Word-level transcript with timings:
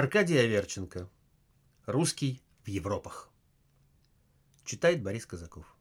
Аркадий 0.00 0.38
Аверченко. 0.38 1.10
Русский 1.84 2.40
в 2.64 2.68
Европах. 2.68 3.28
Читает 4.64 5.02
Борис 5.02 5.26
Казаков. 5.26 5.76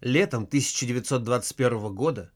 Летом 0.00 0.44
1921 0.44 1.92
года, 1.92 2.30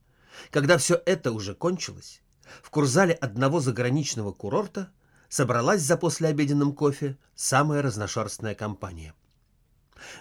когда 0.51 0.77
все 0.77 1.01
это 1.05 1.31
уже 1.31 1.55
кончилось, 1.55 2.21
в 2.61 2.69
курзале 2.71 3.13
одного 3.13 3.61
заграничного 3.61 4.33
курорта 4.33 4.91
собралась 5.29 5.81
за 5.83 5.95
послеобеденным 5.95 6.75
кофе 6.75 7.17
самая 7.33 7.81
разношерстная 7.81 8.53
компания. 8.53 9.13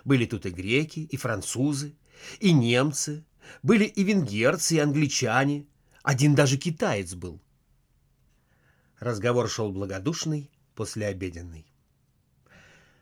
Были 0.05 0.25
тут 0.25 0.47
и 0.47 0.51
греки, 0.51 1.01
и 1.01 1.17
французы, 1.17 1.97
и 2.39 2.53
немцы, 2.53 3.25
были 3.65 3.87
и 3.87 4.05
венгерцы, 4.05 4.77
и 4.77 4.79
англичане, 4.79 5.67
один 6.05 6.37
даже 6.37 6.59
китаец 6.59 7.15
был. 7.15 7.43
Разговор 8.99 9.49
шел 9.49 9.73
благодушный, 9.73 10.51
послеобеденный. 10.75 11.67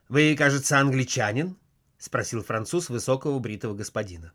«Вы, 0.09 0.35
кажется, 0.37 0.79
англичанин?»— 0.79 1.57
спросил 1.99 2.43
француз 2.43 2.89
высокого 2.89 3.39
бритого 3.39 3.75
господина. 3.75 4.33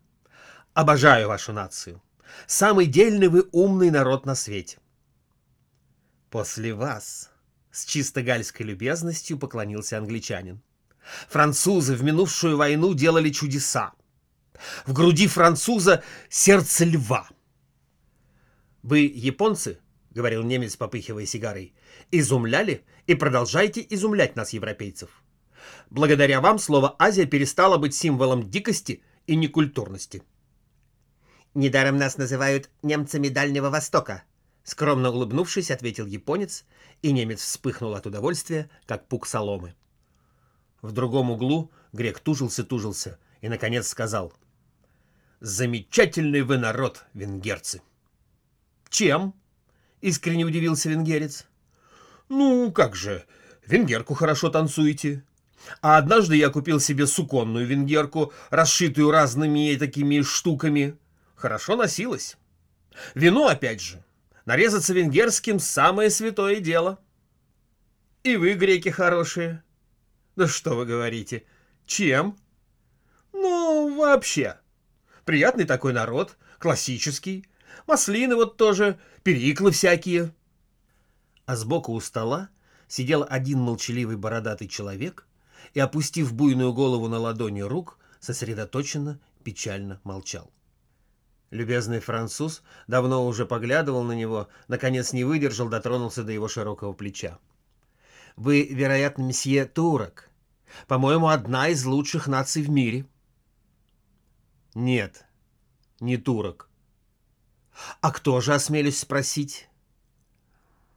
«Обожаю 0.72 1.28
вашу 1.28 1.52
нацию. 1.52 2.02
Самый 2.46 2.86
дельный 2.86 3.28
вы 3.28 3.46
умный 3.52 3.90
народ 3.90 4.24
на 4.24 4.34
свете». 4.34 4.78
«После 6.30 6.72
вас»,— 6.72 7.30
с 7.70 7.84
чисто 7.84 8.22
гальской 8.22 8.64
любезностью 8.64 9.38
поклонился 9.38 9.98
англичанин. 9.98 10.62
«Французы 11.28 11.94
в 11.94 12.02
минувшую 12.02 12.56
войну 12.56 12.94
делали 12.94 13.30
чудеса. 13.30 13.92
В 14.86 14.94
груди 14.94 15.26
француза 15.26 16.02
сердце 16.30 16.86
льва». 16.86 17.28
«Вы 18.82 19.00
японцы?»— 19.00 19.78
говорил 20.10 20.42
немец, 20.42 20.76
попыхивая 20.76 21.26
сигарой. 21.26 21.74
«Изумляли 22.10 22.84
и 23.06 23.14
продолжайте 23.14 23.86
изумлять 23.88 24.36
нас, 24.36 24.52
европейцев. 24.52 25.22
Благодаря 25.90 26.40
вам 26.40 26.58
слово 26.58 26.96
«Азия» 26.98 27.26
перестало 27.26 27.78
быть 27.78 27.94
символом 27.94 28.50
дикости 28.50 29.02
и 29.26 29.36
некультурности». 29.36 30.22
«Недаром 31.54 31.96
нас 31.96 32.16
называют 32.16 32.70
немцами 32.82 33.28
Дальнего 33.28 33.70
Востока»,— 33.70 34.22
скромно 34.64 35.10
улыбнувшись, 35.10 35.70
ответил 35.70 36.06
японец, 36.06 36.64
и 37.02 37.12
немец 37.12 37.40
вспыхнул 37.40 37.94
от 37.94 38.06
удовольствия, 38.06 38.70
как 38.86 39.08
пук 39.08 39.26
соломы. 39.26 39.74
В 40.82 40.92
другом 40.92 41.30
углу 41.30 41.70
грек 41.92 42.20
тужился-тужился 42.20 43.18
и, 43.40 43.48
наконец, 43.48 43.88
сказал 43.88 44.32
«Замечательный 45.40 46.42
вы 46.42 46.58
народ, 46.58 47.04
венгерцы!» 47.14 47.82
«Чем?»— 48.88 49.34
искренне 50.00 50.44
удивился 50.44 50.88
венгерец. 50.88 51.46
«Ну, 52.28 52.70
как 52.72 52.94
же, 52.96 53.24
венгерку 53.66 54.14
хорошо 54.14 54.50
танцуете. 54.50 55.24
А 55.82 55.98
однажды 55.98 56.36
я 56.36 56.48
купил 56.50 56.80
себе 56.80 57.06
суконную 57.06 57.66
венгерку, 57.66 58.32
расшитую 58.50 59.10
разными 59.10 59.76
такими 59.76 60.22
штуками. 60.22 60.96
Хорошо 61.36 61.76
носилась. 61.76 62.36
Вино, 63.14 63.48
опять 63.48 63.80
же. 63.80 64.02
Нарезаться 64.46 64.94
венгерским— 64.94 65.58
самое 65.60 66.10
святое 66.10 66.60
дело. 66.60 66.98
И 68.22 68.36
вы, 68.36 68.54
греки, 68.54 68.88
хорошие. 68.88 69.62
Да 70.36 70.46
что 70.46 70.76
вы 70.76 70.86
говорите? 70.86 71.44
Чем? 71.86 72.36
Ну, 73.32 73.96
вообще. 73.96 74.56
Приятный 75.24 75.64
такой 75.64 75.92
народ, 75.92 76.36
классический. 76.58 77.46
Маслины 77.86 78.36
вот 78.36 78.56
тоже, 78.56 78.98
периклы 79.22 79.70
всякие. 79.70 80.34
А 81.46 81.56
сбоку 81.56 81.92
у 81.92 82.00
стола 82.00 82.48
сидел 82.88 83.26
один 83.28 83.60
молчаливый 83.60 84.16
бородатый 84.16 84.68
человек 84.68 85.26
и, 85.74 85.80
опустив 85.80 86.32
буйную 86.32 86.72
голову 86.72 87.08
на 87.08 87.18
ладони 87.18 87.60
рук, 87.60 87.98
сосредоточенно, 88.20 89.18
печально 89.44 90.00
молчал. 90.04 90.50
Любезный 91.50 91.98
француз 91.98 92.62
давно 92.86 93.26
уже 93.26 93.44
поглядывал 93.44 94.04
на 94.04 94.12
него, 94.12 94.48
наконец 94.68 95.12
не 95.12 95.24
выдержал, 95.24 95.68
дотронулся 95.68 96.22
до 96.22 96.30
его 96.30 96.46
широкого 96.46 96.92
плеча. 96.92 97.38
«Вы, 98.36 98.66
вероятно, 98.70 99.22
месье 99.22 99.64
Турок. 99.64 100.30
По-моему, 100.86 101.28
одна 101.28 101.68
из 101.68 101.84
лучших 101.84 102.28
наций 102.28 102.62
в 102.62 102.70
мире». 102.70 103.04
«Нет, 104.74 105.26
не 105.98 106.16
турок». 106.16 106.69
«А 108.00 108.10
кто 108.10 108.40
же, 108.40 108.54
осмелюсь 108.54 108.98
спросить?» 108.98 109.68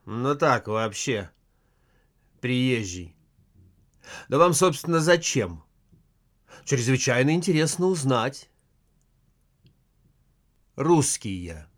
«Ну 0.06 0.34
так, 0.34 0.68
вообще. 0.68 1.30
Приезжий». 2.40 3.14
Да 4.28 4.38
вам, 4.38 4.54
собственно, 4.54 5.00
зачем? 5.00 5.62
Чрезвычайно 6.64 7.30
интересно 7.30 7.86
узнать. 7.86 8.50
Русский 10.76 11.32
я. 11.32 11.68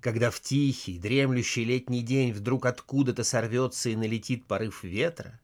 Когда 0.00 0.30
в 0.30 0.40
тихий, 0.40 0.98
дремлющий 0.98 1.64
летний 1.64 2.02
день 2.02 2.32
вдруг 2.32 2.66
откуда-то 2.66 3.24
сорвется 3.24 3.90
и 3.90 3.96
налетит 3.96 4.46
порыв 4.46 4.84
ветра, 4.84 5.40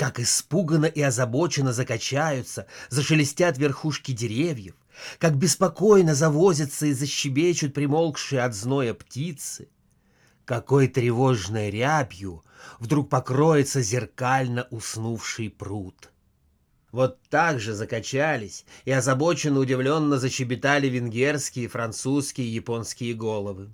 как 0.00 0.18
испуганно 0.18 0.86
и 0.86 1.02
озабоченно 1.02 1.74
закачаются, 1.74 2.66
зашелестят 2.88 3.58
верхушки 3.58 4.12
деревьев, 4.12 4.74
как 5.18 5.36
беспокойно 5.36 6.14
завозятся 6.14 6.86
и 6.86 6.94
защебечут 6.94 7.74
примолкшие 7.74 8.40
от 8.40 8.54
зноя 8.54 8.94
птицы— 8.94 9.68
какой 10.46 10.88
тревожной 10.88 11.68
рябью 11.70 12.42
вдруг 12.78 13.10
покроется 13.10 13.82
зеркально 13.82 14.66
уснувший 14.70 15.50
пруд. 15.50 16.10
Вот 16.92 17.20
так 17.28 17.60
же 17.60 17.74
закачались 17.74 18.64
и 18.86 18.90
озабоченно 18.92 19.60
удивленно 19.60 20.18
защебетали 20.18 20.88
венгерские, 20.88 21.68
французские 21.68 22.46
и 22.46 22.52
японские 22.52 23.12
головы. 23.12 23.68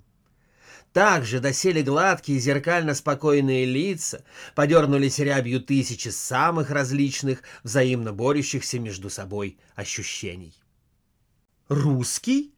Так 0.93 1.25
же 1.25 1.39
досели 1.39 1.81
гладкие 1.81 2.39
зеркально 2.39 2.95
спокойные 2.95 3.65
лица, 3.65 4.23
подернулись 4.55 5.19
рябью 5.19 5.61
тысячи 5.61 6.09
самых 6.09 6.71
различных, 6.71 7.43
взаимно 7.63 8.13
борющихся 8.13 8.79
между 8.79 9.09
собой 9.09 9.57
ощущений. 9.75 10.53
«Русский? 11.67 12.53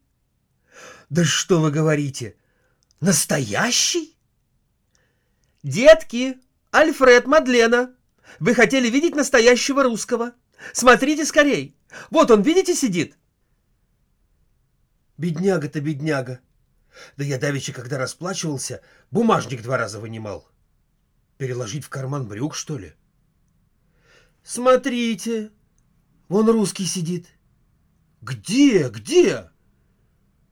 Да 1.10 1.24
что 1.24 1.60
вы 1.60 1.70
говорите? 1.70 2.36
Настоящий? 3.00 4.16
Детки, 5.62 6.38
Альфред, 6.70 7.26
Мадлена, 7.26 7.94
вы 8.38 8.54
хотели 8.54 8.88
видеть 8.88 9.16
настоящего 9.16 9.82
русского? 9.82 10.32
Смотрите 10.72 11.24
скорей. 11.24 11.76
Вот 12.10 12.30
он, 12.30 12.42
видите, 12.42 12.74
сидит. 12.74 13.18
Бедняга-то 15.18 15.80
бедняга. 15.80 16.40
Да 17.16 17.24
я 17.24 17.38
давеча, 17.38 17.72
когда 17.72 17.98
расплачивался, 17.98 18.80
бумажник 19.10 19.62
два 19.62 19.78
раза 19.78 20.00
вынимал. 20.00 20.48
Переложить 21.38 21.84
в 21.84 21.88
карман 21.88 22.26
брюк, 22.26 22.54
что 22.54 22.78
ли? 22.78 22.94
Смотрите, 24.42 25.50
вон 26.28 26.48
русский 26.50 26.84
сидит. 26.84 27.28
Где, 28.20 28.88
где? 28.88 29.50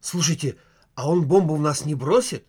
Слушайте, 0.00 0.56
а 0.94 1.08
он 1.08 1.26
бомбу 1.26 1.56
в 1.56 1.60
нас 1.60 1.84
не 1.84 1.94
бросит? 1.94 2.46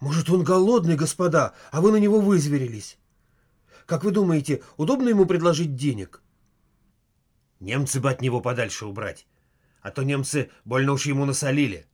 Может, 0.00 0.30
он 0.30 0.42
голодный, 0.42 0.96
господа, 0.96 1.54
а 1.70 1.80
вы 1.80 1.92
на 1.92 1.96
него 1.96 2.20
вызверились? 2.20 2.98
Как 3.86 4.04
вы 4.04 4.10
думаете, 4.10 4.62
удобно 4.76 5.08
ему 5.08 5.26
предложить 5.26 5.76
денег? 5.76 6.22
Немцы 7.60 8.00
бы 8.00 8.10
от 8.10 8.20
него 8.20 8.40
подальше 8.40 8.86
убрать, 8.86 9.26
а 9.80 9.90
то 9.90 10.02
немцы 10.02 10.50
больно 10.64 10.92
уж 10.92 11.06
ему 11.06 11.24
насолили. 11.24 11.86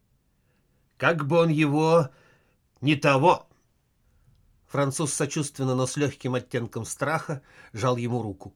Как 0.99 1.27
бы 1.27 1.39
он 1.39 1.49
его... 1.49 2.11
не 2.81 2.97
того... 2.97 3.47
Француз 4.67 5.15
сочувственно, 5.15 5.75
но 5.75 5.87
с 5.87 5.97
легким 5.97 6.35
оттенком 6.35 6.85
страха 6.85 7.41
жал 7.73 7.97
ему 7.97 8.21
руку. 8.21 8.53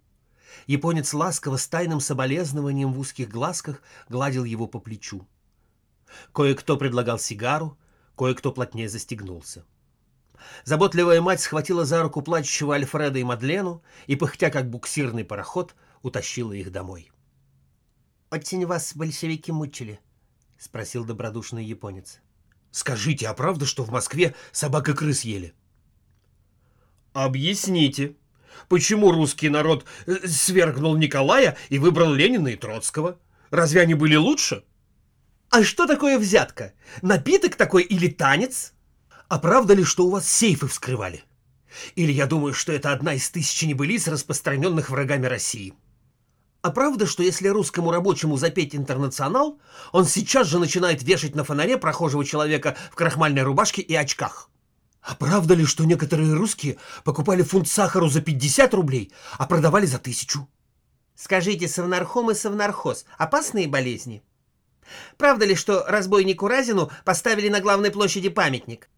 Японец 0.67 1.15
ласково 1.15 1.57
с 1.57 1.67
тайным 1.67 2.01
соболезнованием 2.01 2.93
в 2.93 2.99
узких 2.99 3.31
глазках 3.31 3.81
гладил 4.11 4.45
его 4.45 4.67
по 4.67 4.79
плечу. 4.79 5.27
Кое-кто 6.35 6.77
предлагал 6.77 7.19
сигару, 7.19 7.79
кое-кто 8.15 8.53
плотнее 8.53 8.91
застегнулся. 8.91 9.65
Заботливая 10.65 11.23
мать 11.23 11.41
схватила 11.41 11.87
за 11.87 12.03
руку 12.03 12.21
плачущего 12.21 12.75
Альфреда 12.75 13.19
и 13.19 13.25
Мадлену 13.25 13.83
и, 14.07 14.17
пыхтя 14.17 14.51
как 14.51 14.69
буксирный 14.69 15.25
пароход, 15.25 15.75
утащила 16.03 16.53
их 16.53 16.71
домой. 16.71 17.11
«Очень 18.31 18.67
вас 18.67 18.95
большевики 18.95 19.51
мучили?»— 19.51 19.99
спросил 20.59 21.07
добродушный 21.07 21.65
японец. 21.65 22.21
«Скажите, 22.73 23.29
а 23.29 23.35
правда, 23.35 23.67
что 23.67 23.85
в 23.85 23.91
Москве 23.91 24.35
собака 24.51 24.95
крыс 24.95 25.23
ели?» 25.23 25.55
«Объясните, 27.13 28.17
почему 28.69 29.13
русский 29.13 29.51
народ 29.51 29.85
э, 30.07 30.27
свергнул 30.27 30.97
Николая 30.97 31.57
и 31.69 31.79
выбрал 31.79 32.13
Ленина 32.13 32.49
и 32.49 32.57
Троцкого? 32.57 33.19
Разве 33.51 33.83
они 33.83 33.95
были 33.95 34.17
лучше?» 34.17 34.65
А 35.53 35.63
что 35.63 35.87
такое 35.87 36.19
взятка? 36.19 36.73
Напиток 37.03 37.57
такой 37.57 37.83
или 37.83 38.09
танец? 38.09 38.73
А 39.29 39.39
правда 39.39 39.75
ли, 39.75 39.85
что 39.85 40.07
у 40.07 40.11
вас 40.11 40.27
сейфы 40.27 40.67
вскрывали? 40.67 41.25
Или 41.95 42.11
я 42.11 42.27
думаю, 42.27 42.55
что 42.55 42.73
это 42.73 42.91
одна 42.91 43.13
из 43.13 43.29
тысячи 43.29 43.67
небылиц, 43.67 44.09
распространенных 44.09 44.89
врагами 44.89 45.27
России? 45.27 45.75
А 46.63 46.71
правда, 46.71 47.07
что 47.07 47.25
если 47.25 47.49
русскому 47.49 47.91
рабочему 47.91 48.37
запеть 48.37 48.77
«Интернационал», 48.77 49.59
он 49.91 50.05
сейчас 50.05 50.47
же 50.47 50.61
начинает 50.61 51.03
вешать 51.03 51.35
на 51.35 51.43
фонаре 51.43 51.77
прохожего 51.77 52.25
человека 52.25 52.77
в 52.93 52.95
крахмальной 52.95 53.43
рубашке 53.43 53.83
и 53.83 53.97
очках? 53.97 54.49
А 55.03 55.17
правда 55.17 55.55
ли, 55.55 55.67
что 55.67 55.85
некоторые 55.85 56.33
русские 56.33 56.79
покупали 57.03 57.43
фунт 57.43 57.67
сахару 57.67 58.09
за 58.09 58.21
50 58.21 58.73
рублей, 58.75 59.13
а 59.39 59.47
продавали 59.47 59.87
за 59.87 59.99
тысячу? 59.99 60.49
Скажите, 61.17 61.67
совнархом 61.67 62.31
и 62.31 62.35
совнархоз– 62.35 63.07
опасные 63.19 63.67
болезни? 63.67 64.23
Правда 65.17 65.45
ли, 65.45 65.57
что 65.57 65.85
разбойнику 65.89 66.47
Разину 66.47 66.93
поставили 67.05 67.49
на 67.49 67.61
главной 67.61 67.91
площади 67.91 68.29
памятник? 68.29 68.89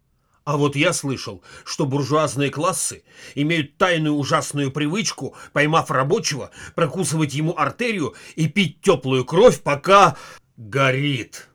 А 0.45 0.59
вот 0.59 0.77
я 0.77 0.93
слышал, 0.93 1.43
что 1.65 1.87
буржуазные 1.87 2.51
классы 2.51 3.03
имеют 3.35 3.79
тайную 3.79 4.15
ужасную 4.15 4.71
привычку, 4.71 5.35
поймав 5.55 5.91
рабочего, 5.91 6.51
прокусывать 6.75 7.33
ему 7.33 7.57
артерию 7.57 8.15
и 8.37 8.47
пить 8.47 8.83
теплую 8.83 9.25
кровь, 9.25 9.63
пока 9.63 10.19
горит. 10.59 11.49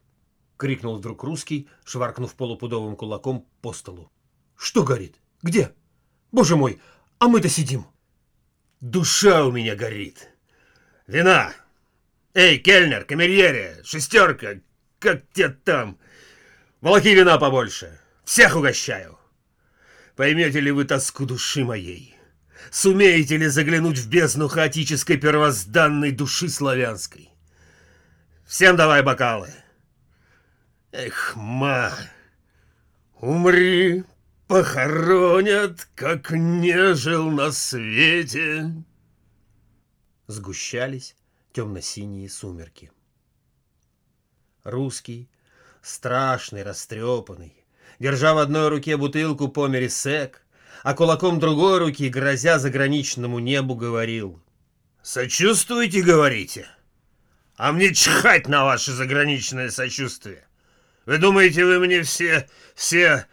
Крикнул 0.57 0.97
вдруг 0.97 1.23
русский, 1.23 1.69
шваркнув 1.85 2.33
полупудовым 2.33 2.95
кулаком 2.95 3.47
по 3.61 3.73
столу. 3.73 4.11
Что 4.55 4.83
горит? 4.83 5.15
Где? 5.43 5.71
Боже 6.31 6.55
мой, 6.55 6.81
а 7.19 7.27
мы-то 7.27 7.47
сидим. 7.47 7.85
Душа 8.81 9.45
у 9.45 9.51
меня 9.51 9.75
горит. 9.75 10.29
Вина! 11.05 11.53
Эй, 12.33 12.57
кельнер, 12.57 13.05
камерьере, 13.05 13.81
шестерка, 13.83 14.61
как 14.99 15.23
те 15.33 15.49
там? 15.49 15.99
Волоки 16.81 17.09
вина 17.09 17.37
побольше. 17.37 17.99
Всех 18.29 18.55
угощаю. 18.55 19.17
Поймете 20.15 20.59
ли 20.59 20.69
вы 20.69 20.85
тоску 20.85 21.25
души 21.25 21.63
моей? 21.63 22.15
Сумеете 22.69 23.37
ли 23.37 23.47
заглянуть 23.47 23.97
в 23.97 24.07
бездну 24.07 24.47
хаотической 24.47 25.17
первозданной 25.17 26.11
души 26.11 26.47
славянской? 26.47 27.31
Всем 28.45 28.75
давай 28.75 29.01
бокалы. 29.01 29.51
Эх, 30.91 31.35
ма, 31.35 31.91
умри, 33.15 34.03
похоронят, 34.45 35.87
как 35.95 36.29
не 36.29 36.93
жил 36.93 37.31
на 37.31 37.51
свете. 37.51 38.71
Сгущались 40.27 41.15
темно-синие 41.51 42.29
сумерки. 42.29 42.91
Русский, 44.63 45.31
страшный, 45.81 46.61
растрепанный, 46.61 47.58
держа 47.99 48.33
в 48.33 48.37
одной 48.37 48.69
руке 48.69 48.97
бутылку 48.97 49.49
по 49.49 49.69
сек, 49.87 50.41
а 50.83 50.93
кулаком 50.93 51.39
другой 51.39 51.79
руки, 51.79 52.09
грозя 52.09 52.57
заграничному 52.57 53.39
небу, 53.39 53.75
говорил. 53.75 54.41
«Сочувствуете, 55.01 56.01
говорите? 56.01 56.67
А 57.55 57.71
мне 57.71 57.93
чхать 57.93 58.47
на 58.47 58.63
ваше 58.63 58.91
заграничное 58.93 59.69
сочувствие. 59.69 60.47
Вы 61.05 61.17
думаете, 61.17 61.65
вы 61.65 61.79
мне 61.79 62.03
все, 62.03 62.47
все... 62.75 63.25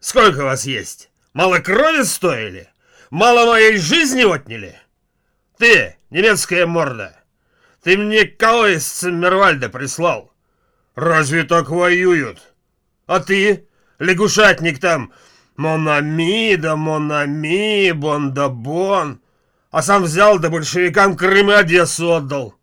Сколько 0.00 0.44
вас 0.44 0.64
есть? 0.64 1.10
Мало 1.32 1.58
крови 1.58 2.04
стоили? 2.04 2.68
Мало 3.10 3.46
моей 3.46 3.76
жизни 3.78 4.22
отняли? 4.22 4.76
Ты, 5.58 5.96
немецкая 6.10 6.66
морда, 6.66 7.18
ты 7.82 7.96
мне 7.96 8.24
кого 8.24 8.68
из 8.68 8.86
Циммервальда 8.86 9.68
прислал? 9.68 10.32
Разве 10.94 11.44
так 11.44 11.68
воюют? 11.68 12.54
А 13.06 13.20
ты, 13.20 13.67
лягушатник 13.98 14.78
там, 14.78 15.12
Монами 15.56 16.54
да 16.56 16.76
Монами, 16.76 17.90
Бон 17.92 18.32
да 18.32 18.48
Бон, 18.48 19.20
а 19.70 19.82
сам 19.82 20.04
взял 20.04 20.38
да 20.38 20.50
большевикам 20.50 21.16
Крым 21.16 21.50
и 21.50 21.54
Одессу 21.54 22.14
отдал. 22.14 22.54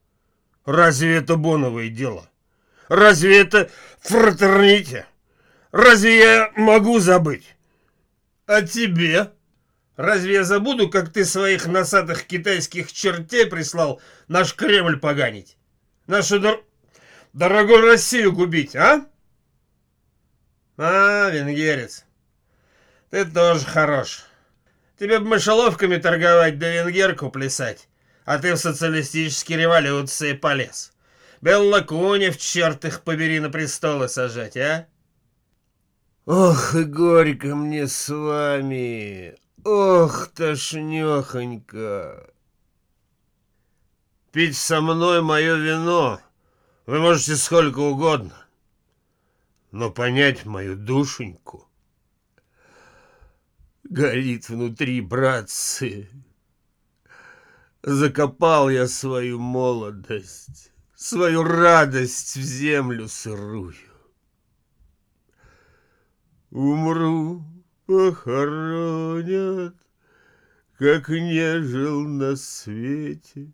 Разве 0.65 1.17
это 1.17 1.35
боновое 1.35 1.89
дело? 1.89 2.29
Разве 2.87 3.41
это 3.41 3.69
фратерните? 3.99 5.05
Разве 5.71 6.17
я 6.17 6.51
могу 6.55 6.99
забыть? 6.99 7.55
А 8.47 8.61
тебе? 8.61 9.31
Разве 9.95 10.35
я 10.35 10.43
забуду, 10.43 10.89
как 10.89 11.11
ты 11.11 11.25
своих 11.25 11.67
носатых 11.67 12.25
китайских 12.25 12.91
чертей 12.91 13.45
прислал 13.45 14.01
наш 14.27 14.53
Кремль 14.53 14.97
поганить? 14.97 15.57
Нашу 16.07 16.39
дор... 16.39 16.63
дорогую 17.33 17.81
Россию 17.81 18.33
губить, 18.33 18.75
а? 18.75 19.05
А, 20.77 21.29
венгерец, 21.29 22.05
ты 23.09 23.25
тоже 23.25 23.65
хорош. 23.65 24.25
Тебе 24.99 25.19
бы 25.19 25.27
мышеловками 25.27 25.97
торговать 25.97 26.59
да 26.59 26.69
венгерку 26.69 27.29
плясать, 27.29 27.87
а 28.25 28.39
ты 28.39 28.53
в 28.53 28.57
социалистические 28.57 29.59
революции 29.59 30.33
полез. 30.33 30.91
Беллакунев, 31.41 32.37
черт 32.37 32.85
их 32.85 33.01
побери, 33.01 33.39
на 33.39 33.49
престолы 33.49 34.09
сажать, 34.09 34.57
а? 34.57 34.87
Ох, 36.25 36.75
и 36.75 36.83
горько 36.83 37.55
мне 37.55 37.87
с 37.87 38.09
вами, 38.09 39.35
Ох, 39.65 40.27
тошнёхонько. 40.35 42.29
Пить 44.31 44.57
со 44.57 44.79
мной 44.79 45.23
мое 45.23 45.55
вино 45.55 46.21
вы 46.85 46.99
можете 46.99 47.35
сколько 47.35 47.79
угодно, 47.79 48.44
но 49.75 49.91
понять 49.91 50.45
мою 50.45 50.77
душеньку 50.77 51.67
горит 53.83 54.47
внутри, 54.47 55.01
братцы. 55.01 56.09
Закопал 57.83 58.69
я 58.69 58.87
свою 58.87 59.37
молодость, 59.37 60.71
свою 60.95 61.43
радость 61.43 62.37
в 62.37 62.41
землю 62.41 63.09
сырую. 63.09 63.75
Умру 66.51 67.43
похоронят, 67.85 69.75
как 70.77 71.09
не 71.09 71.61
жил 71.61 72.07
на 72.07 72.37
свете. 72.37 73.51